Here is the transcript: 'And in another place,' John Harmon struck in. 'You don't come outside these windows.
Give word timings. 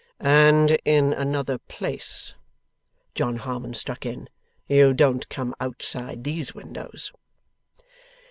'And 0.19 0.79
in 0.83 1.13
another 1.13 1.59
place,' 1.59 2.33
John 3.13 3.35
Harmon 3.35 3.75
struck 3.75 4.03
in. 4.03 4.29
'You 4.67 4.95
don't 4.95 5.29
come 5.29 5.53
outside 5.59 6.23
these 6.23 6.55
windows. 6.55 7.11